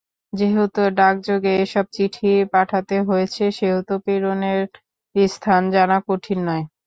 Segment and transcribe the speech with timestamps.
[0.33, 4.59] যেহেতু ডাকযোগে এসব চিঠি পাঠানো হয়েছে, সেহেতু প্রেরণের
[5.15, 6.63] স্থান জানা কঠিন নয়।